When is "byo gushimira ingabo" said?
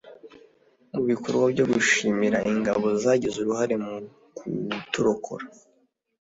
1.53-2.85